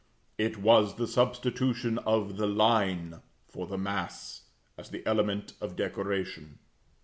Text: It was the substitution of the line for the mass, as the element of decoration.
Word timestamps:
It 0.39 0.57
was 0.57 0.95
the 0.95 1.05
substitution 1.05 1.99
of 2.07 2.37
the 2.37 2.47
line 2.47 3.21
for 3.47 3.67
the 3.67 3.77
mass, 3.77 4.45
as 4.75 4.89
the 4.89 5.05
element 5.05 5.53
of 5.61 5.75
decoration. 5.75 6.57